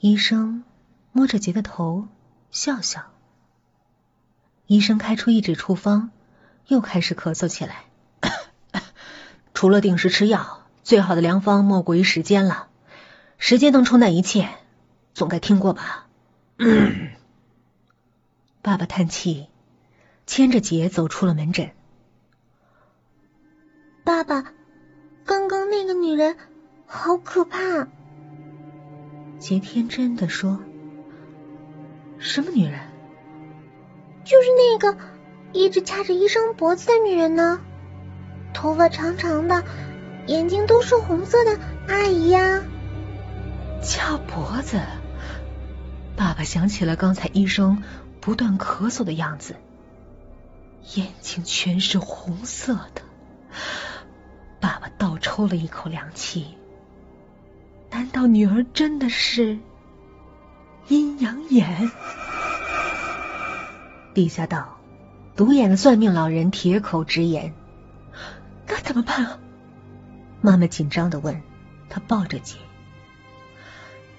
[0.00, 0.64] 医生
[1.12, 2.08] 摸着杰的头
[2.50, 3.10] 笑笑。
[4.66, 6.10] 医生开出一纸处方，
[6.68, 7.84] 又开始咳嗽起来。
[9.52, 12.68] 除了定时吃药，最好的良方莫过于时间了。
[13.36, 14.48] 时间能冲淡一切，
[15.12, 16.06] 总该听过吧？
[18.62, 19.48] 爸爸叹气，
[20.26, 21.72] 牵着杰走出了门诊。
[24.02, 24.54] 爸爸，
[25.26, 26.38] 刚刚那个女人
[26.86, 27.86] 好可怕。
[29.40, 30.60] 杰天真的说
[32.20, 32.78] ：“什么女人？
[34.22, 34.98] 就是那个
[35.54, 37.58] 一直掐着医生脖子的女人呢，
[38.52, 39.64] 头发长长的，
[40.26, 42.62] 眼睛都是红色的阿姨呀。”
[43.82, 44.78] 掐脖子。
[46.16, 47.82] 爸爸想起了刚才医生
[48.20, 49.56] 不断咳嗽的样子，
[50.96, 53.00] 眼睛全是红色的。
[54.60, 56.58] 爸爸倒抽了一口凉气。
[58.12, 59.56] 难道女儿真的是
[60.88, 61.92] 阴阳眼？
[64.14, 64.80] 地下道，
[65.36, 67.54] 独眼的算命老人铁口直言
[68.66, 69.38] ：“该怎么办啊？”
[70.42, 71.40] 妈妈紧张的问。
[71.88, 72.56] 他抱着姐，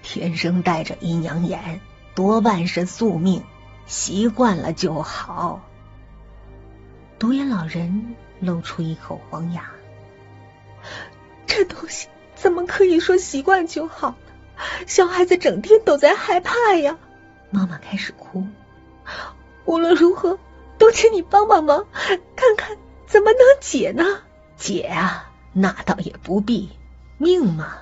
[0.01, 1.81] 天生带着阴阳眼，
[2.15, 3.43] 多半是宿命，
[3.87, 5.61] 习惯了就好。
[7.19, 9.69] 独眼老人露出一口黄牙
[11.45, 12.07] ：“这东西。”
[12.41, 14.63] 怎么可以说习惯就好呢？
[14.87, 16.97] 小孩子整天都在害怕呀！
[17.51, 18.47] 妈妈开始哭。
[19.65, 20.39] 无论如何，
[20.79, 24.21] 都请你帮帮忙，看看怎么能解呢？
[24.57, 26.71] 解啊，那倒也不必。
[27.19, 27.73] 命嘛，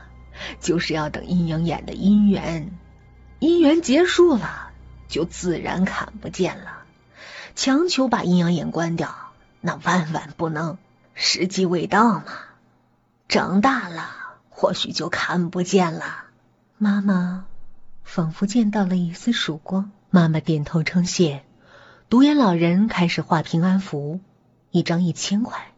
[0.60, 2.78] 就是要等阴阳眼的姻缘，
[3.40, 4.72] 姻缘结束了，
[5.08, 6.84] 就自然看不见了。
[7.56, 9.16] 强求把阴阳眼关掉，
[9.62, 10.78] 那万万不能，
[11.14, 12.26] 时机未到嘛。
[13.30, 14.16] 长大了。
[14.60, 16.26] 或许就看不见了。
[16.78, 17.46] 妈妈
[18.04, 19.92] 仿佛见到了一丝曙光。
[20.10, 21.46] 妈妈点头称谢。
[22.10, 24.20] 独眼老人开始画平安符，
[24.72, 25.72] 一张一千块。